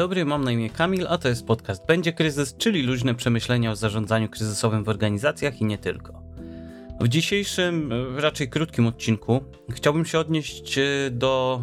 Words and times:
dobry, 0.00 0.24
mam 0.24 0.44
na 0.44 0.52
imię 0.52 0.70
Kamil, 0.70 1.06
a 1.08 1.18
to 1.18 1.28
jest 1.28 1.46
podcast 1.46 1.86
Będzie 1.86 2.12
Kryzys, 2.12 2.56
czyli 2.56 2.82
luźne 2.82 3.14
przemyślenia 3.14 3.70
o 3.70 3.76
zarządzaniu 3.76 4.28
kryzysowym 4.28 4.84
w 4.84 4.88
organizacjach 4.88 5.60
i 5.60 5.64
nie 5.64 5.78
tylko. 5.78 6.22
W 7.00 7.08
dzisiejszym, 7.08 7.92
e, 7.92 8.20
raczej 8.20 8.48
krótkim 8.48 8.86
odcinku 8.86 9.44
chciałbym 9.70 10.04
się 10.04 10.18
odnieść 10.18 10.78
e, 10.78 10.82
do, 11.10 11.62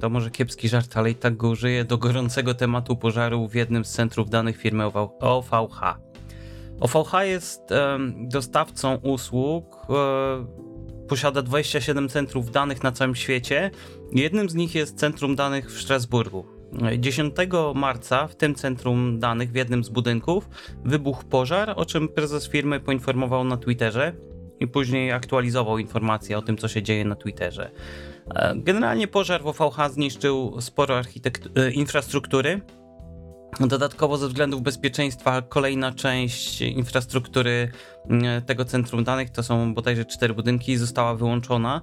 to 0.00 0.10
może 0.10 0.30
kiepski 0.30 0.68
żart, 0.68 0.96
ale 0.96 1.10
i 1.10 1.14
tak 1.14 1.36
go 1.36 1.48
użyję, 1.48 1.84
do 1.84 1.98
gorącego 1.98 2.54
tematu 2.54 2.96
pożaru 2.96 3.48
w 3.48 3.54
jednym 3.54 3.84
z 3.84 3.90
centrów 3.90 4.30
danych 4.30 4.56
firmy 4.56 4.84
OVH. 5.20 5.80
OVH 6.80 7.12
jest 7.22 7.60
dostawcą 8.28 8.96
usług, 8.96 9.76
e, 9.90 11.06
posiada 11.08 11.42
27 11.42 12.08
centrów 12.08 12.50
danych 12.50 12.82
na 12.82 12.92
całym 12.92 13.14
świecie. 13.14 13.70
Jednym 14.12 14.50
z 14.50 14.54
nich 14.54 14.74
jest 14.74 14.98
centrum 14.98 15.36
danych 15.36 15.70
w 15.70 15.82
Strasburgu. 15.82 16.57
10 16.98 17.34
marca 17.74 18.26
w 18.26 18.36
tym 18.36 18.54
centrum 18.54 19.18
danych 19.18 19.52
w 19.52 19.54
jednym 19.54 19.84
z 19.84 19.88
budynków 19.88 20.48
wybuchł 20.84 21.24
pożar, 21.24 21.72
o 21.76 21.84
czym 21.84 22.08
prezes 22.08 22.48
firmy 22.48 22.80
poinformował 22.80 23.44
na 23.44 23.56
Twitterze 23.56 24.12
i 24.60 24.66
później 24.66 25.12
aktualizował 25.12 25.78
informacje 25.78 26.38
o 26.38 26.42
tym, 26.42 26.56
co 26.56 26.68
się 26.68 26.82
dzieje 26.82 27.04
na 27.04 27.16
Twitterze. 27.16 27.70
E, 28.34 28.54
generalnie 28.56 29.08
pożar 29.08 29.42
w 29.42 29.60
OVH 29.60 29.90
zniszczył 29.90 30.60
sporo 30.60 31.00
e, 31.00 31.70
infrastruktury. 31.70 32.60
Dodatkowo 33.60 34.16
ze 34.18 34.28
względów 34.28 34.62
bezpieczeństwa 34.62 35.42
kolejna 35.42 35.92
część 35.92 36.60
infrastruktury 36.60 37.70
e, 38.10 38.42
tego 38.42 38.64
centrum 38.64 39.04
danych, 39.04 39.30
to 39.30 39.42
są 39.42 39.74
bodajże 39.74 40.04
cztery 40.04 40.34
budynki, 40.34 40.76
została 40.76 41.14
wyłączona. 41.14 41.80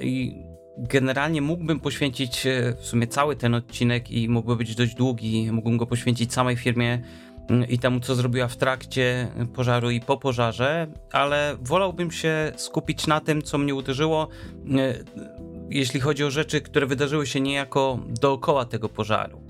I 0.00 0.44
generalnie 0.78 1.42
mógłbym 1.42 1.80
poświęcić 1.80 2.46
e, 2.46 2.74
w 2.80 2.86
sumie 2.86 3.06
cały 3.06 3.36
ten 3.36 3.54
odcinek 3.54 4.10
i 4.10 4.28
mógłby 4.28 4.56
być 4.56 4.74
dość 4.74 4.94
długi. 4.94 5.52
Mógłbym 5.52 5.76
go 5.76 5.86
poświęcić 5.86 6.32
samej 6.32 6.56
firmie 6.56 7.02
mm, 7.48 7.68
i 7.68 7.78
temu, 7.78 8.00
co 8.00 8.14
zrobiła 8.14 8.48
w 8.48 8.56
trakcie 8.56 9.28
pożaru 9.54 9.90
i 9.90 10.00
po 10.00 10.16
pożarze, 10.16 10.86
ale 11.12 11.56
wolałbym 11.60 12.10
się 12.10 12.52
skupić 12.56 13.06
na 13.06 13.20
tym, 13.20 13.42
co 13.42 13.58
mnie 13.58 13.74
uderzyło, 13.74 14.28
e, 14.78 14.94
jeśli 15.70 16.00
chodzi 16.00 16.24
o 16.24 16.30
rzeczy, 16.30 16.60
które 16.60 16.86
wydarzyły 16.86 17.26
się 17.26 17.40
niejako 17.40 17.98
dookoła 18.20 18.64
tego 18.64 18.88
pożaru. 18.88 19.49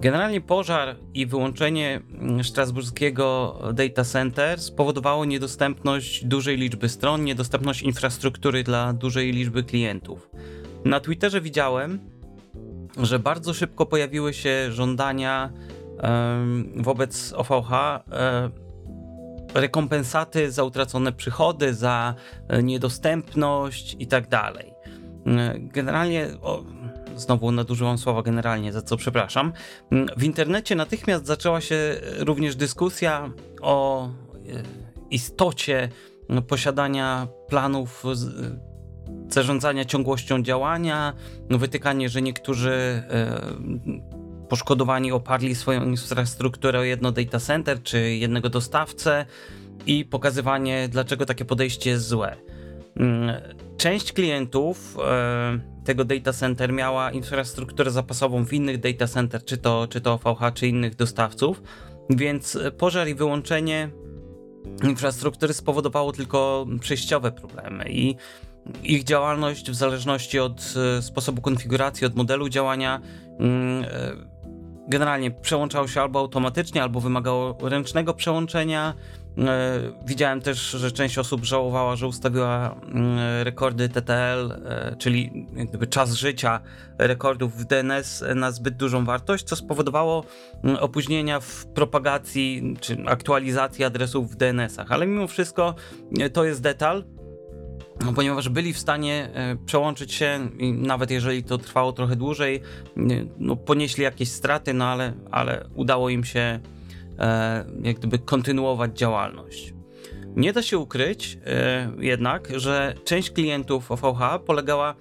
Generalnie 0.00 0.40
pożar 0.40 0.96
i 1.14 1.26
wyłączenie 1.26 2.00
strasburskiego 2.42 3.58
data 3.74 4.04
center 4.04 4.60
spowodowało 4.60 5.24
niedostępność 5.24 6.24
dużej 6.24 6.56
liczby 6.56 6.88
stron, 6.88 7.24
niedostępność 7.24 7.82
infrastruktury 7.82 8.62
dla 8.62 8.92
dużej 8.92 9.32
liczby 9.32 9.62
klientów. 9.62 10.30
Na 10.84 11.00
Twitterze 11.00 11.40
widziałem, 11.40 12.00
że 13.02 13.18
bardzo 13.18 13.54
szybko 13.54 13.86
pojawiły 13.86 14.34
się 14.34 14.72
żądania 14.72 15.52
wobec 16.76 17.32
OVH 17.32 17.50
um, 17.50 18.66
rekompensaty 19.54 20.50
za 20.50 20.64
utracone 20.64 21.12
przychody, 21.12 21.74
za 21.74 22.14
e, 22.48 22.62
niedostępność 22.62 23.96
i 23.98 24.06
tak 24.06 24.28
dalej. 24.28 24.72
Generalnie 25.58 26.28
znowu 27.16 27.52
nadużyłam 27.52 27.98
słowa 27.98 28.22
generalnie, 28.22 28.72
za 28.72 28.82
co 28.82 28.96
przepraszam. 28.96 29.52
W 30.16 30.22
internecie 30.22 30.74
natychmiast 30.74 31.26
zaczęła 31.26 31.60
się 31.60 32.00
również 32.18 32.56
dyskusja 32.56 33.30
o 33.62 34.06
e, 34.06 34.10
istocie 35.10 35.88
posiadania 36.48 37.28
planów 37.48 38.04
zarządzania 39.28 39.84
ciągłością 39.84 40.42
działania, 40.42 41.12
wytykanie, 41.50 42.08
że 42.08 42.22
niektórzy 42.22 42.70
e, 42.70 43.40
poszkodowani 44.48 45.12
oparli 45.12 45.54
swoją 45.54 45.84
infrastrukturę 45.84 46.78
o 46.78 46.82
jedno 46.82 47.12
data 47.12 47.40
center 47.40 47.82
czy 47.82 48.14
jednego 48.14 48.48
dostawcę 48.48 49.26
i 49.86 50.04
pokazywanie, 50.04 50.88
dlaczego 50.88 51.26
takie 51.26 51.44
podejście 51.44 51.90
jest 51.90 52.06
złe. 52.06 52.36
Część 53.86 54.12
klientów 54.12 54.96
e, 55.04 55.58
tego 55.84 56.04
data 56.04 56.32
center 56.32 56.72
miała 56.72 57.10
infrastrukturę 57.10 57.90
zapasową 57.90 58.44
w 58.44 58.52
innych 58.52 58.80
data 58.80 59.06
center, 59.06 59.44
czy 59.44 59.56
to, 59.56 59.86
czy 59.90 60.00
to 60.00 60.18
VH, 60.18 60.54
czy 60.54 60.66
innych 60.68 60.94
dostawców, 60.94 61.62
więc 62.10 62.58
pożar 62.78 63.08
i 63.08 63.14
wyłączenie 63.14 63.90
infrastruktury 64.82 65.54
spowodowało 65.54 66.12
tylko 66.12 66.66
przejściowe 66.80 67.32
problemy 67.32 67.84
i 67.88 68.16
ich 68.82 69.04
działalność 69.04 69.70
w 69.70 69.74
zależności 69.74 70.38
od 70.38 70.74
e, 70.98 71.02
sposobu 71.02 71.42
konfiguracji, 71.42 72.06
od 72.06 72.16
modelu 72.16 72.48
działania 72.48 73.00
mm, 73.38 73.84
e, 73.84 73.88
generalnie 74.88 75.30
przełączał 75.30 75.88
się 75.88 76.00
albo 76.00 76.18
automatycznie, 76.18 76.82
albo 76.82 77.00
wymagało 77.00 77.58
ręcznego 77.62 78.14
przełączenia. 78.14 78.94
E, 79.38 79.80
widziałem 80.06 80.40
też, 80.40 80.70
że 80.70 80.92
część 80.92 81.18
osób 81.18 81.44
żałowała, 81.44 81.96
że 81.96 82.06
ustawiła 82.06 82.74
mm, 82.82 83.18
rekordy 83.42 83.88
TTL, 83.88 84.52
e, 84.52 84.96
czyli 84.98 85.46
jakby 85.56 85.86
czas 85.86 86.12
życia 86.12 86.60
rekordów 86.98 87.52
w 87.56 87.64
DNS 87.64 88.24
na 88.34 88.50
zbyt 88.50 88.76
dużą 88.76 89.04
wartość, 89.04 89.44
co 89.44 89.56
spowodowało 89.56 90.24
mm, 90.64 90.76
opóźnienia 90.76 91.40
w 91.40 91.66
propagacji 91.66 92.76
czy 92.80 92.96
aktualizacji 93.06 93.84
adresów 93.84 94.30
w 94.30 94.36
DNS-ach. 94.36 94.92
Ale 94.92 95.06
mimo 95.06 95.26
wszystko 95.26 95.74
e, 96.20 96.30
to 96.30 96.44
jest 96.44 96.62
detal, 96.62 97.04
ponieważ 98.14 98.48
byli 98.48 98.72
w 98.72 98.78
stanie 98.78 99.30
e, 99.34 99.56
przełączyć 99.66 100.12
się 100.12 100.48
nawet 100.72 101.10
jeżeli 101.10 101.44
to 101.44 101.58
trwało 101.58 101.92
trochę 101.92 102.16
dłużej, 102.16 102.60
no, 103.38 103.56
ponieśli 103.56 104.04
jakieś 104.04 104.28
straty, 104.28 104.74
no 104.74 104.84
ale, 104.84 105.12
ale 105.30 105.68
udało 105.74 106.08
im 106.08 106.24
się 106.24 106.60
e, 107.18 107.64
jak 107.82 107.96
gdyby 107.96 108.18
kontynuować 108.18 108.98
działalność. 108.98 109.74
Nie 110.36 110.52
da 110.52 110.62
się 110.62 110.78
ukryć 110.78 111.38
e, 111.46 111.90
jednak, 111.98 112.48
że 112.56 112.94
część 113.04 113.30
klientów 113.30 113.92
OVH 113.92 114.20
polegała 114.46 114.94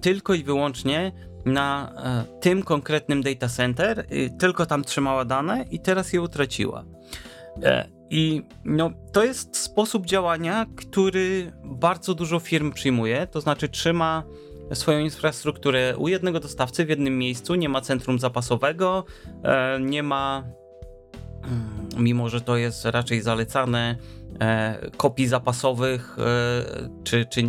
tylko 0.00 0.34
i 0.34 0.44
wyłącznie 0.44 1.12
na 1.44 1.94
tym 2.40 2.62
konkretnym 2.62 3.22
data 3.22 3.48
center, 3.48 4.06
tylko 4.38 4.66
tam 4.66 4.84
trzymała 4.84 5.24
dane 5.24 5.64
i 5.70 5.80
teraz 5.80 6.12
je 6.12 6.22
utraciła. 6.22 6.84
I 8.10 8.42
no, 8.64 8.90
to 9.12 9.24
jest 9.24 9.56
sposób 9.56 10.06
działania, 10.06 10.66
który 10.76 11.52
bardzo 11.64 12.14
dużo 12.14 12.40
firm 12.40 12.72
przyjmuje, 12.72 13.26
to 13.26 13.40
znaczy 13.40 13.68
trzyma 13.68 14.22
swoją 14.72 14.98
infrastrukturę 14.98 15.96
u 15.96 16.08
jednego 16.08 16.40
dostawcy 16.40 16.84
w 16.86 16.88
jednym 16.88 17.18
miejscu, 17.18 17.54
nie 17.54 17.68
ma 17.68 17.80
centrum 17.80 18.18
zapasowego, 18.18 19.04
e, 19.42 19.80
nie 19.80 20.02
ma, 20.02 20.44
mm, 21.44 21.88
mimo 22.04 22.28
że 22.28 22.40
to 22.40 22.56
jest 22.56 22.84
raczej 22.84 23.20
zalecane, 23.20 23.96
e, 24.40 24.90
kopii 24.96 25.26
zapasowych, 25.26 26.16
e, 26.18 26.88
czy, 27.04 27.24
czy 27.24 27.42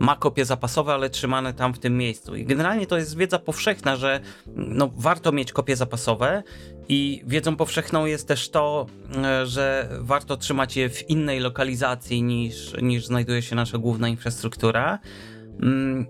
ma 0.00 0.16
kopie 0.16 0.44
zapasowe, 0.44 0.94
ale 0.94 1.10
trzymane 1.10 1.54
tam 1.54 1.74
w 1.74 1.78
tym 1.78 1.98
miejscu. 1.98 2.36
I 2.36 2.44
generalnie 2.44 2.86
to 2.86 2.98
jest 2.98 3.16
wiedza 3.16 3.38
powszechna, 3.38 3.96
że 3.96 4.20
no, 4.56 4.90
warto 4.96 5.32
mieć 5.32 5.52
kopie 5.52 5.76
zapasowe 5.76 6.42
i 6.88 7.22
wiedzą 7.26 7.56
powszechną 7.56 8.06
jest 8.06 8.28
też 8.28 8.50
to, 8.50 8.86
e, 9.16 9.46
że 9.46 9.88
warto 10.00 10.36
trzymać 10.36 10.76
je 10.76 10.90
w 10.90 11.10
innej 11.10 11.40
lokalizacji 11.40 12.22
niż, 12.22 12.74
niż 12.82 13.06
znajduje 13.06 13.42
się 13.42 13.56
nasza 13.56 13.78
główna 13.78 14.08
infrastruktura. 14.08 14.98
Mm, 15.62 16.06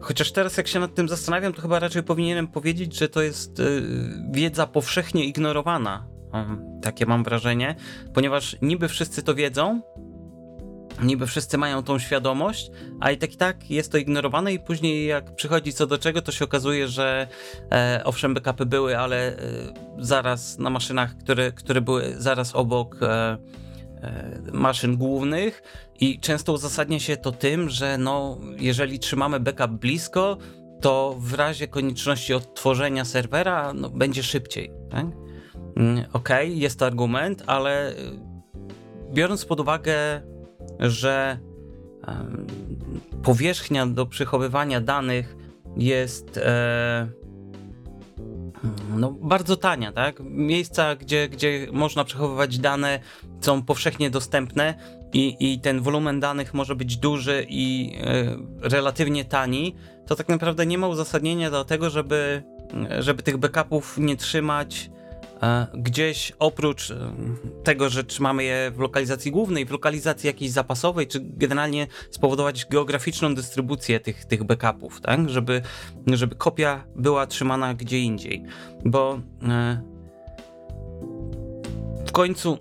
chociaż 0.00 0.32
teraz, 0.32 0.56
jak 0.56 0.68
się 0.68 0.80
nad 0.80 0.94
tym 0.94 1.08
zastanawiam, 1.08 1.52
to 1.52 1.62
chyba 1.62 1.78
raczej 1.78 2.02
powinienem 2.02 2.48
powiedzieć, 2.48 2.98
że 2.98 3.08
to 3.08 3.22
jest 3.22 3.60
e, 3.60 3.64
wiedza 4.32 4.66
powszechnie 4.66 5.24
ignorowana. 5.24 6.06
Takie 6.82 7.06
mam 7.06 7.24
wrażenie, 7.24 7.76
ponieważ 8.14 8.56
niby 8.62 8.88
wszyscy 8.88 9.22
to 9.22 9.34
wiedzą, 9.34 9.82
niby 11.02 11.26
wszyscy 11.26 11.58
mają 11.58 11.82
tą 11.82 11.98
świadomość, 11.98 12.70
a 13.00 13.10
i 13.10 13.18
tak 13.18 13.32
i 13.32 13.36
tak 13.36 13.70
jest 13.70 13.92
to 13.92 13.98
ignorowane 13.98 14.52
i 14.52 14.58
później 14.58 15.06
jak 15.06 15.34
przychodzi 15.36 15.72
co 15.72 15.86
do 15.86 15.98
czego, 15.98 16.22
to 16.22 16.32
się 16.32 16.44
okazuje, 16.44 16.88
że 16.88 17.26
e, 17.72 18.00
owszem 18.04 18.34
backupy 18.34 18.66
były, 18.66 18.98
ale 18.98 19.28
e, 19.28 19.38
zaraz 19.98 20.58
na 20.58 20.70
maszynach, 20.70 21.16
które, 21.18 21.52
które 21.52 21.80
były 21.80 22.14
zaraz 22.18 22.54
obok 22.54 22.96
e, 23.02 23.38
e, 24.02 24.40
maszyn 24.52 24.96
głównych 24.96 25.62
i 26.00 26.20
często 26.20 26.52
uzasadnia 26.52 27.00
się 27.00 27.16
to 27.16 27.32
tym, 27.32 27.70
że 27.70 27.98
no, 27.98 28.38
jeżeli 28.58 28.98
trzymamy 28.98 29.40
backup 29.40 29.70
blisko, 29.70 30.38
to 30.80 31.16
w 31.18 31.34
razie 31.34 31.68
konieczności 31.68 32.34
odtworzenia 32.34 33.04
serwera 33.04 33.72
no, 33.72 33.90
będzie 33.90 34.22
szybciej. 34.22 34.70
Tak? 34.90 35.06
Mm, 35.76 36.04
okej, 36.12 36.48
okay, 36.48 36.48
jest 36.48 36.78
to 36.78 36.86
argument, 36.86 37.42
ale 37.46 37.88
e, 37.88 37.94
biorąc 39.12 39.44
pod 39.44 39.60
uwagę 39.60 40.22
że 40.80 41.38
powierzchnia 43.22 43.86
do 43.86 44.06
przechowywania 44.06 44.80
danych 44.80 45.36
jest 45.76 46.36
e, 46.36 47.08
no, 48.96 49.12
bardzo 49.12 49.56
tania, 49.56 49.92
tak? 49.92 50.20
Miejsca, 50.20 50.96
gdzie, 50.96 51.28
gdzie 51.28 51.66
można 51.72 52.04
przechowywać 52.04 52.58
dane 52.58 53.00
są 53.40 53.62
powszechnie 53.62 54.10
dostępne 54.10 54.74
i, 55.12 55.36
i 55.40 55.60
ten 55.60 55.80
wolumen 55.80 56.20
danych 56.20 56.54
może 56.54 56.76
być 56.76 56.96
duży 56.96 57.46
i 57.48 57.96
e, 58.00 58.36
relatywnie 58.68 59.24
tani, 59.24 59.74
to 60.06 60.16
tak 60.16 60.28
naprawdę 60.28 60.66
nie 60.66 60.78
ma 60.78 60.88
uzasadnienia 60.88 61.50
do 61.50 61.64
tego, 61.64 61.90
żeby 61.90 62.42
żeby 62.98 63.22
tych 63.22 63.36
backupów 63.36 63.98
nie 63.98 64.16
trzymać 64.16 64.90
gdzieś 65.74 66.32
oprócz 66.38 66.90
e, 66.90 67.12
tego, 67.64 67.88
że 67.88 68.04
trzymamy 68.04 68.44
je 68.44 68.72
w 68.74 68.78
lokalizacji 68.78 69.30
głównej, 69.30 69.66
w 69.66 69.70
lokalizacji 69.70 70.26
jakiejś 70.26 70.50
zapasowej, 70.50 71.06
czy 71.06 71.20
generalnie 71.22 71.86
spowodować 72.10 72.66
geograficzną 72.66 73.34
dystrybucję 73.34 74.00
tych, 74.00 74.24
tych 74.24 74.44
backupów, 74.44 75.00
tak? 75.00 75.30
żeby, 75.30 75.62
żeby 76.06 76.34
kopia 76.34 76.84
była 76.96 77.26
trzymana 77.26 77.74
gdzie 77.74 78.00
indziej. 78.00 78.44
Bo 78.84 79.20
w 82.06 82.12
końcu 82.12 82.58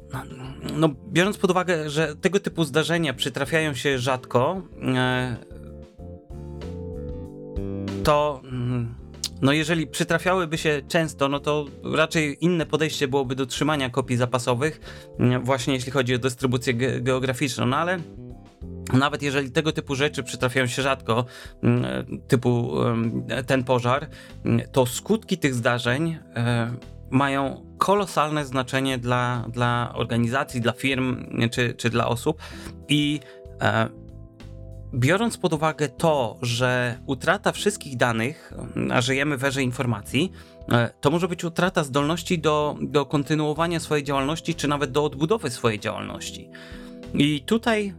no, 0.74 0.90
biorąc 1.12 1.38
pod 1.38 1.52
uwagę, 1.52 1.90
że 1.90 2.16
tego 2.16 2.40
typu 2.40 2.64
zdarzenia 2.64 3.14
przytrafiają 3.14 3.74
się 3.74 4.00
rzadko, 4.00 4.62
e, 4.96 5.36
to 8.04 8.42
mm, 8.44 8.96
no 9.42 9.54
jeżeli 9.54 9.88
przytrafiałyby 9.88 10.58
się 10.58 10.82
często, 10.88 11.30
no 11.30 11.40
to 11.40 11.66
raczej 11.94 12.38
inne 12.42 12.66
podejście 12.66 13.08
byłoby 13.08 13.36
do 13.36 13.46
trzymania 13.46 13.90
kopii 13.90 14.18
zapasowych, 14.18 14.80
mm, 15.20 15.44
właśnie 15.44 15.74
jeśli 15.74 15.92
chodzi 15.92 16.16
o 16.16 16.20
dystrybucję 16.20 16.74
ge 16.74 17.02
geograficzną, 17.02 17.66
no 17.66 17.78
ale 17.78 17.98
nawet 18.94 19.22
jeżeli 19.22 19.52
tego 19.52 19.72
typu 19.72 19.96
rzeczy 19.96 20.24
przytrafiają 20.24 20.68
się 20.68 20.82
rzadko, 20.82 21.26
mm, 21.64 21.84
typu 22.28 22.74
ten 23.48 23.64
pożar, 23.64 24.10
to 24.72 24.86
skutki 24.86 25.38
tych 25.38 25.54
zdarzeń 25.54 26.18
e, 26.36 26.76
mają 27.12 27.66
kolosalne 27.78 28.46
znaczenie 28.46 28.98
dla, 28.98 29.46
dla 29.50 29.92
organizacji, 29.96 30.62
dla 30.62 30.72
firm 30.72 31.26
czy, 31.52 31.74
czy 31.74 31.90
dla 31.90 32.08
osób. 32.08 32.42
I 32.90 33.20
e, 33.62 34.03
biorąc 34.94 35.38
pod 35.38 35.54
uwagę 35.54 35.90
to, 35.90 36.38
że 36.42 37.00
utrata 37.06 37.52
wszystkich 37.52 37.98
danych, 37.98 38.54
a 38.92 39.02
żyjemy 39.02 39.38
w 39.38 39.44
erze 39.44 39.64
informacji, 39.64 40.32
e, 40.72 40.90
to 41.02 41.12
może 41.12 41.28
być 41.28 41.44
utrata 41.44 41.84
zdolności 41.84 42.40
do, 42.40 42.78
do 42.82 43.06
kontynuowania 43.06 43.80
swojej 43.80 44.04
działalności, 44.04 44.56
czy 44.56 44.68
nawet 44.68 44.92
do 44.92 45.06
odbudowy 45.06 45.50
swojej 45.50 45.80
działalności. 45.80 46.50
I 47.14 47.42
tutaj 47.42 47.94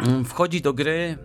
mm, 0.00 0.24
wchodzi 0.24 0.60
do 0.60 0.72
gry 0.72 1.18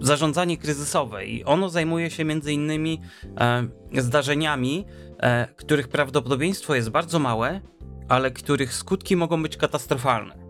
zarządzanie 0.00 0.58
kryzysowe 0.58 1.26
i 1.26 1.44
ono 1.44 1.68
zajmuje 1.68 2.10
się 2.10 2.24
między 2.24 2.52
innymi 2.52 3.00
e, 3.40 4.02
zdarzeniami, 4.02 4.84
e, 5.18 5.48
których 5.56 5.88
prawdopodobieństwo 5.88 6.74
jest 6.74 6.90
bardzo 6.90 7.18
małe, 7.18 7.60
ale 8.08 8.30
których 8.30 8.74
skutki 8.74 9.16
mogą 9.16 9.42
być 9.42 9.56
katastrofalne. 9.56 10.49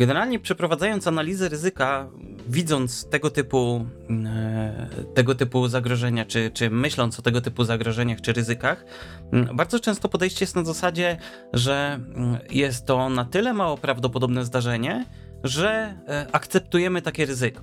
Generalnie 0.00 0.38
przeprowadzając 0.38 1.06
analizę 1.06 1.48
ryzyka, 1.48 2.08
widząc 2.48 3.08
tego 3.08 3.30
typu, 3.30 3.86
e, 4.26 4.88
tego 5.14 5.34
typu 5.34 5.68
zagrożenia, 5.68 6.24
czy, 6.24 6.50
czy 6.54 6.70
myśląc 6.70 7.18
o 7.18 7.22
tego 7.22 7.40
typu 7.40 7.64
zagrożeniach 7.64 8.20
czy 8.20 8.32
ryzykach, 8.32 8.84
bardzo 9.54 9.80
często 9.80 10.08
podejście 10.08 10.42
jest 10.42 10.56
na 10.56 10.64
zasadzie, 10.64 11.16
że 11.52 12.00
jest 12.50 12.86
to 12.86 13.08
na 13.08 13.24
tyle 13.24 13.52
mało 13.52 13.76
prawdopodobne 13.76 14.44
zdarzenie, 14.44 15.06
że 15.44 15.94
e, 16.08 16.26
akceptujemy 16.32 17.02
takie 17.02 17.26
ryzyko. 17.26 17.62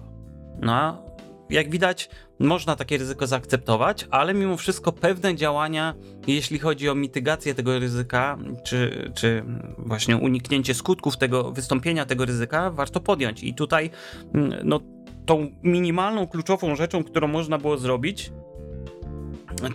No, 0.61 1.06
jak 1.49 1.69
widać, 1.69 2.09
można 2.39 2.75
takie 2.75 2.97
ryzyko 2.97 3.27
zaakceptować, 3.27 4.07
ale 4.11 4.33
mimo 4.33 4.57
wszystko 4.57 4.91
pewne 4.91 5.35
działania, 5.35 5.95
jeśli 6.27 6.59
chodzi 6.59 6.89
o 6.89 6.95
mitygację 6.95 7.55
tego 7.55 7.79
ryzyka, 7.79 8.37
czy, 8.63 9.11
czy 9.15 9.43
właśnie 9.77 10.17
uniknięcie 10.17 10.73
skutków 10.73 11.17
tego 11.17 11.51
wystąpienia 11.51 12.05
tego 12.05 12.25
ryzyka, 12.25 12.71
warto 12.71 12.99
podjąć. 12.99 13.43
I 13.43 13.53
tutaj, 13.53 13.89
mm, 14.33 14.53
no, 14.63 14.79
tą 15.25 15.51
minimalną, 15.63 16.27
kluczową 16.27 16.75
rzeczą, 16.75 17.03
którą 17.03 17.27
można 17.27 17.57
było 17.57 17.77
zrobić, 17.77 18.31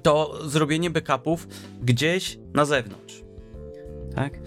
to 0.03 0.39
zrobienie 0.49 0.91
backupów 0.91 1.49
gdzieś 1.83 2.39
na 2.55 2.65
zewnątrz. 2.65 3.23
Tak? 4.15 4.39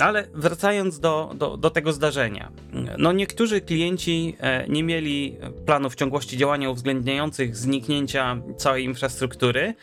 Ale 0.00 0.26
wracając 0.34 1.00
do, 1.00 1.34
do, 1.36 1.56
do, 1.56 1.70
tego 1.70 1.92
zdarzenia. 1.92 2.52
No 2.98 3.12
niektórzy 3.12 3.60
klienci 3.60 4.36
e, 4.40 4.68
nie 4.68 4.82
mieli 4.82 5.38
planów 5.66 5.94
ciągłości 5.94 6.36
działania 6.36 6.70
uwzględniających 6.70 7.56
zniknięcia 7.56 8.42
całej 8.56 8.84
infrastruktury, 8.84 9.74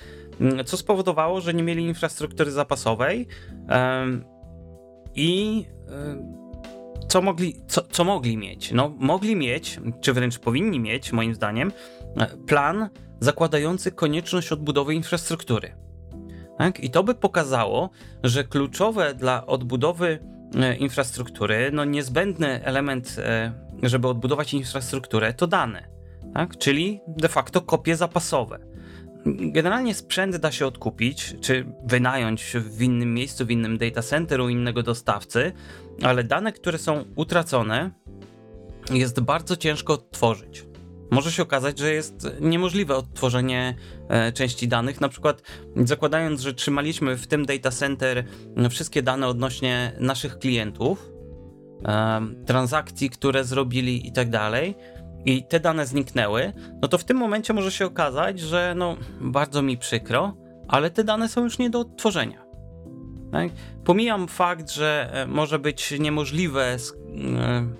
co 0.66 0.78
spowodowało, 0.78 1.42
że 1.42 1.54
nie 1.54 1.64
mieli 1.64 1.84
infrastruktury 1.84 2.52
zapasowej 2.52 3.28
i 5.16 5.66
e, 5.90 6.42
co 7.08 7.22
mogli, 7.22 7.56
co, 7.68 7.82
co 7.82 8.04
mogli 8.04 8.38
mieć? 8.38 8.72
No, 8.72 8.94
mogli 9.00 9.36
mieć, 9.36 9.80
czy 10.02 10.14
wręcz 10.14 10.40
powinni 10.40 10.80
mieć, 10.80 11.12
moim 11.12 11.36
zdaniem, 11.36 11.72
e, 12.18 12.28
plan 12.48 12.90
zakładający 13.20 13.92
konieczność 13.92 14.52
odbudowy 14.52 14.94
infrastruktury. 14.94 15.81
Tak? 16.62 16.80
I 16.80 16.90
to 16.90 17.04
by 17.04 17.16
pokazało, 17.16 17.90
że 18.24 18.44
kluczowe 18.44 19.14
dla 19.14 19.46
odbudowy 19.46 20.20
e, 20.56 20.76
infrastruktury, 20.76 21.70
no 21.74 21.86
niezbędny 21.86 22.66
element, 22.66 23.16
e, 23.20 23.52
żeby 23.84 24.08
odbudować 24.08 24.54
infrastrukturę, 24.54 25.34
to 25.34 25.48
dane, 25.48 25.88
tak? 26.34 26.58
czyli 26.58 27.02
de 27.08 27.28
facto 27.28 27.62
kopie 27.62 27.96
zapasowe. 27.96 28.60
Generalnie 29.26 29.94
sprzęt 29.94 30.38
da 30.38 30.52
się 30.52 30.66
odkupić, 30.66 31.36
czy 31.42 31.66
wynająć 31.86 32.54
w 32.56 32.82
innym 32.82 33.14
miejscu, 33.14 33.46
w 33.46 33.52
innym 33.52 33.78
data 33.78 34.02
center 34.02 34.42
u 34.42 34.50
innego 34.50 34.84
dostawcy, 34.84 35.52
ale 36.04 36.24
dane, 36.24 36.52
które 36.52 36.78
są 36.78 37.06
utracone, 37.16 37.92
jest 38.92 39.20
bardzo 39.20 39.58
ciężko 39.58 39.94
odtworzyć 39.94 40.71
może 41.12 41.32
się 41.32 41.44
okazać, 41.44 41.80
że 41.80 41.94
jest 41.94 42.28
niemożliwe 42.40 42.96
odtworzenie 42.96 43.76
e, 44.10 44.32
części 44.32 44.68
danych. 44.68 45.02
Na 45.02 45.10
przykład 45.10 45.42
zakładając, 45.76 46.42
że 46.42 46.54
trzymaliśmy 46.54 47.18
w 47.18 47.28
tym 47.28 47.46
data 47.46 47.72
center 47.72 48.26
wszystkie 48.70 49.04
dane 49.04 49.28
odnośnie 49.28 49.92
naszych 50.00 50.40
klientów, 50.40 51.12
e, 51.86 52.22
transakcji, 52.46 53.10
które 53.10 53.44
zrobili 53.44 54.08
i 54.08 54.12
tak 54.12 54.30
dalej, 54.30 54.76
i 55.26 55.44
te 55.44 55.60
dane 55.60 55.86
zniknęły, 55.86 56.54
no 56.82 56.88
to 56.88 56.98
w 56.98 57.04
tym 57.04 57.18
momencie 57.18 57.54
może 57.54 57.72
się 57.72 57.86
okazać, 57.86 58.40
że 58.40 58.74
no 58.78 58.98
bardzo 59.22 59.62
mi 59.62 59.78
przykro, 59.78 60.38
ale 60.68 60.90
te 60.90 61.04
dane 61.04 61.30
są 61.30 61.44
już 61.44 61.60
nie 61.60 61.70
do 61.70 61.80
odtworzenia. 61.80 62.52
Tak? 63.32 63.50
Pomijam 63.84 64.28
fakt, 64.28 64.72
że 64.72 65.10
e, 65.14 65.28
może 65.28 65.60
być 65.60 65.94
niemożliwe 66.00 66.78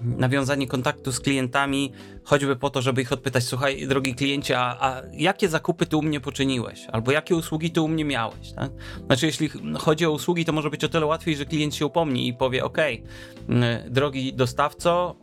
nawiązanie 0.02 0.68
kontaktu 0.68 1.12
z 1.12 1.20
klientami, 1.20 1.92
choćby 2.24 2.56
po 2.56 2.70
to, 2.70 2.82
żeby 2.82 3.02
ich 3.02 3.12
odpytać: 3.12 3.44
Słuchaj, 3.44 3.88
drogi 3.88 4.16
kliencie, 4.16 4.60
a, 4.60 4.78
a 4.80 5.02
jakie 5.14 5.50
zakupy 5.50 5.86
ty 5.86 5.98
u 5.98 6.02
mnie 6.02 6.20
poczyniłeś? 6.20 6.86
Albo 6.92 7.12
jakie 7.12 7.36
usługi 7.36 7.72
ty 7.72 7.82
u 7.82 7.88
mnie 7.88 8.06
miałeś? 8.06 8.52
Tak? 8.56 8.72
Znaczy, 9.06 9.26
jeśli 9.26 9.50
chodzi 9.80 10.06
o 10.06 10.12
usługi, 10.12 10.46
to 10.46 10.52
może 10.52 10.70
być 10.70 10.84
o 10.84 10.90
tyle 10.90 11.06
łatwiej, 11.06 11.36
że 11.36 11.46
klient 11.46 11.76
się 11.76 11.86
upomni 11.86 12.28
i 12.28 12.34
powie: 12.34 12.64
OK, 12.64 12.78
drogi 13.90 14.34
dostawco, 14.34 15.16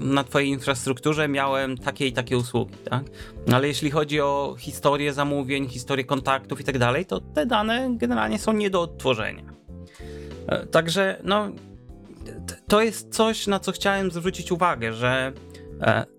na 0.00 0.24
Twojej 0.24 0.48
infrastrukturze 0.48 1.28
miałem 1.28 1.78
takie 1.78 2.06
i 2.06 2.12
takie 2.12 2.36
usługi. 2.36 2.74
Tak? 2.90 3.04
Ale 3.52 3.68
jeśli 3.68 3.90
chodzi 3.90 4.20
o 4.20 4.54
historię 4.58 5.12
zamówień, 5.12 5.68
historię 5.68 6.04
kontaktów 6.04 6.60
i 6.60 6.64
tak 6.64 6.78
dalej, 6.78 7.06
to 7.06 7.20
te 7.20 7.46
dane 7.46 7.94
generalnie 7.96 8.38
są 8.38 8.52
nie 8.52 8.70
do 8.70 8.82
odtworzenia. 8.82 9.44
E, 10.46 10.66
także 10.66 11.20
no, 11.24 11.48
to 12.68 12.82
jest 12.82 13.14
coś, 13.14 13.46
na 13.46 13.60
co 13.60 13.72
chciałem 13.72 14.10
zwrócić 14.10 14.52
uwagę, 14.52 14.92
że 14.92 15.32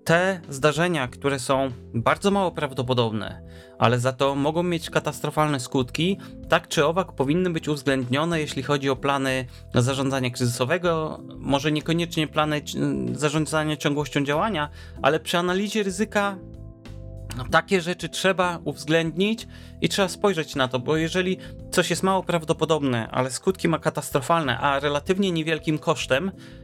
te 0.04 0.42
zdarzenia, 0.50 1.08
które 1.08 1.40
są 1.40 1.72
bardzo 1.94 2.32
mało 2.32 2.52
prawdopodobne, 2.52 3.42
ale 3.80 4.00
za 4.00 4.12
to 4.12 4.36
mogą 4.36 4.64
mieć 4.64 4.90
katastrofalne 4.90 5.60
skutki, 5.60 6.18
tak 6.50 6.68
czy 6.68 6.86
owak 6.86 7.12
powinny 7.12 7.50
być 7.50 7.68
uwzględnione, 7.68 8.40
jeśli 8.40 8.64
chodzi 8.64 8.90
o 8.90 8.96
plany 8.96 9.46
zarządzania 9.76 10.30
kryzysowego, 10.30 11.20
może 11.38 11.72
niekoniecznie 11.72 12.28
plany 12.28 12.62
zarządzania 13.14 13.78
ciągłością 13.78 14.24
działania, 14.24 14.70
ale 15.02 15.20
przy 15.20 15.38
analizie 15.38 15.84
ryzyka 15.84 16.38
no, 17.38 17.46
takie 17.52 17.82
rzeczy 17.82 18.10
trzeba 18.10 18.60
uwzględnić 18.66 19.48
i 19.82 19.90
trzeba 19.90 20.08
spojrzeć 20.08 20.56
na 20.56 20.68
to, 20.68 20.80
bo 20.80 20.98
jeżeli 20.98 21.38
coś 21.72 21.90
jest 21.90 22.04
mało 22.04 22.24
prawdopodobne, 22.24 23.08
ale 23.12 23.32
skutki 23.32 23.68
ma 23.68 23.80
katastrofalne, 23.80 24.58
a 24.60 24.80
relatywnie 24.80 25.32
niewielkim 25.32 25.78
kosztem, 25.80 26.28
e, 26.30 26.63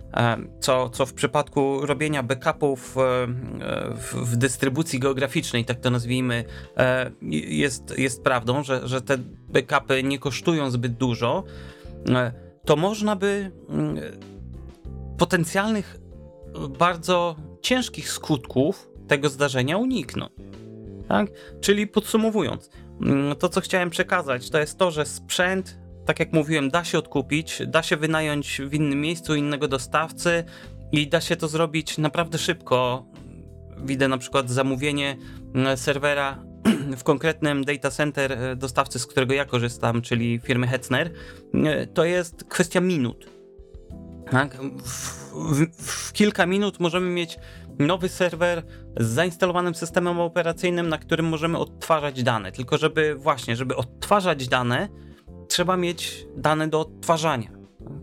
co, 0.59 0.89
co 0.89 1.05
w 1.05 1.13
przypadku 1.13 1.85
robienia 1.85 2.23
backupów 2.23 2.97
e, 2.97 3.01
w, 3.95 4.13
w 4.13 4.35
dystrybucji 4.35 4.99
geograficznej, 4.99 5.65
tak 5.65 5.79
to 5.79 5.89
nazwijmy, 5.89 6.43
e, 6.77 7.11
jest, 7.31 7.97
jest 7.97 8.23
prawdą, 8.23 8.63
że, 8.63 8.87
że 8.87 9.01
te 9.01 9.17
backupy 9.49 10.03
nie 10.03 10.19
kosztują 10.19 10.71
zbyt 10.71 10.93
dużo, 10.93 11.43
to 12.65 12.75
można 12.75 13.15
by 13.15 13.51
mm, 13.69 13.97
potencjalnych 15.17 15.97
bardzo 16.79 17.35
ciężkich 17.61 18.11
skutków 18.11 18.89
tego 19.07 19.29
zdarzenia 19.29 19.77
uniknąć. 19.77 20.31
Tak? 21.07 21.27
Czyli 21.61 21.87
podsumowując, 21.87 22.69
mm, 23.01 23.35
to 23.35 23.49
co 23.49 23.61
chciałem 23.61 23.89
przekazać, 23.89 24.49
to 24.49 24.59
jest 24.59 24.77
to, 24.77 24.91
że 24.91 25.05
sprzęt, 25.05 25.77
tak 26.09 26.19
jak 26.19 26.33
mówiłem, 26.33 26.69
da 26.69 26.83
się 26.83 26.97
odkupić, 26.97 27.61
da 27.67 27.83
się 27.83 27.97
wynająć 27.97 28.61
w 28.61 28.73
innym 28.73 29.01
miejscu 29.01 29.35
innego 29.35 29.67
dostawcy 29.67 30.43
i 30.91 31.07
da 31.07 31.21
się 31.21 31.35
to 31.35 31.47
zrobić 31.47 31.97
naprawdę 31.97 32.37
szybko. 32.37 33.05
Widzę 33.77 34.07
na 34.07 34.17
przykład 34.17 34.49
zamówienie 34.49 35.17
mm, 35.55 35.77
serwera 35.77 36.43
w 36.99 37.03
konkretnym 37.03 37.65
data 37.65 37.91
center 37.91 38.31
e, 38.31 38.55
dostawcy, 38.55 38.99
z 38.99 39.05
którego 39.05 39.33
ja 39.33 39.45
korzystam, 39.45 40.01
czyli 40.01 40.39
firmy 40.39 40.67
Hetzner, 40.67 41.11
e, 41.53 41.87
to 41.87 42.05
jest 42.05 42.43
kwestia 42.43 42.81
minut. 42.81 43.29
Tak? 44.31 44.57
W, 44.83 45.29
w, 45.33 45.85
w, 45.85 46.13
kilka 46.13 46.45
minut 46.45 46.79
możemy 46.79 47.09
mieć 47.09 47.39
nowy 47.79 48.09
serwer 48.09 48.63
z 48.97 49.07
zainstalowanym 49.07 49.75
systemem 49.75 50.19
operacyjnym, 50.19 50.89
na 50.89 50.97
którym 50.97 51.25
możemy 51.25 51.57
odtwarzać 51.57 52.23
dane. 52.23 52.51
Tylko 52.51 52.77
żeby 52.77 53.15
właśnie, 53.15 53.55
żeby 53.55 53.75
odtwarzać 53.75 54.47
dane, 54.47 54.89
trzeba 55.49 55.77
mieć 55.77 56.25
dane 56.37 56.67
do 56.67 56.79
odtwarzania. 56.79 57.49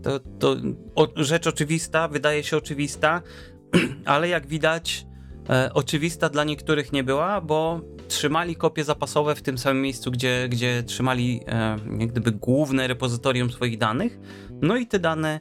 To, 0.03 0.19
to 0.19 0.55
o, 0.95 1.07
rzecz 1.15 1.47
oczywista, 1.47 2.07
wydaje 2.07 2.43
się 2.43 2.57
oczywista, 2.57 3.21
ale 4.05 4.29
jak 4.29 4.47
widać, 4.47 5.05
e, 5.49 5.73
oczywista 5.73 6.29
dla 6.29 6.43
niektórych 6.43 6.93
nie 6.93 7.03
była, 7.03 7.41
bo 7.41 7.81
trzymali 8.07 8.55
kopie 8.55 8.83
zapasowe 8.83 9.35
w 9.35 9.41
tym 9.41 9.57
samym 9.57 9.81
miejscu, 9.81 10.11
gdzie, 10.11 10.47
gdzie 10.49 10.83
trzymali 10.83 11.41
e, 11.47 11.77
jak 11.99 12.11
gdyby 12.11 12.31
główne 12.31 12.87
repozytorium 12.87 13.51
swoich 13.51 13.77
danych, 13.77 14.19
no 14.61 14.77
i 14.77 14.87
te 14.87 14.99
dane 14.99 15.39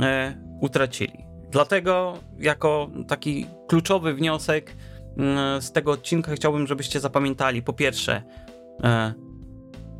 e, 0.00 0.38
utracili. 0.60 1.24
Dlatego, 1.50 2.18
jako 2.38 2.90
taki 3.08 3.46
kluczowy 3.68 4.14
wniosek 4.14 4.76
mm, 5.16 5.62
z 5.62 5.72
tego 5.72 5.92
odcinka, 5.92 6.34
chciałbym, 6.34 6.66
żebyście 6.66 7.00
zapamiętali: 7.00 7.62
po 7.62 7.72
pierwsze, 7.72 8.22
e, 8.84 9.14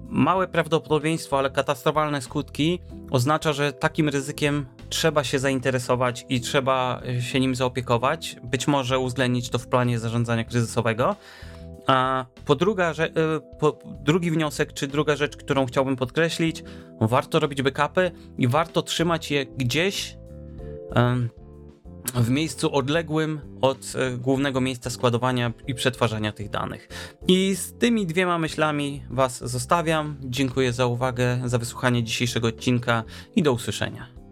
małe 0.09 0.49
prawdopodobieństwo, 0.49 1.39
ale 1.39 1.51
katastrofalne 1.51 2.23
skutki 2.23 2.81
oznacza, 3.11 3.53
że 3.53 3.73
takim 3.73 4.09
ryzykiem 4.09 4.67
trzeba 4.89 5.25
się 5.25 5.39
zainteresować 5.39 6.27
i 6.29 6.41
trzeba 6.41 7.03
się 7.21 7.41
nim 7.41 7.55
zaopiekować. 7.55 8.37
Być 8.43 8.67
może 8.69 8.99
uwzględnić 8.99 9.51
to 9.51 9.59
w 9.59 9.67
planie 9.67 9.99
zarządzania 9.99 10.45
kryzysowego. 10.45 11.17
A 11.87 12.27
po, 12.45 12.55
druga, 12.55 12.91
e, 12.91 13.41
po 13.59 13.79
drugi 13.85 14.31
wniosek, 14.31 14.73
czy 14.73 14.89
druga 14.89 15.17
rzecz, 15.17 15.37
którą 15.37 15.67
chciałbym 15.67 15.97
podkreślić, 15.97 16.65
warto 17.01 17.41
robić 17.41 17.63
backupy 17.63 18.11
i 18.39 18.49
warto 18.49 18.83
trzymać 18.83 19.31
je 19.31 19.47
gdzieś 19.47 20.17
w 22.15 22.31
miejscu 22.31 22.75
odległym 22.75 23.41
od 23.61 23.79
e, 23.95 24.17
głównego 24.17 24.61
miejsca 24.61 24.91
składowania 24.91 25.53
i 25.67 25.75
przetwarzania 25.75 26.33
tych 26.33 26.51
danych. 26.51 26.89
I 27.29 27.55
z 27.57 27.73
tymi 27.73 28.07
dwiema 28.07 28.39
myślami 28.39 29.03
Was 29.11 29.51
zostawiam. 29.51 30.17
Dziękuję 30.21 30.73
za 30.73 30.87
uwagę, 30.87 31.41
za 31.45 31.59
wysłuchanie 31.59 32.05
dzisiejszego 32.05 32.49
odcinka 32.49 33.05
i 33.37 33.43
do 33.43 33.53
usłyszenia. 33.53 34.24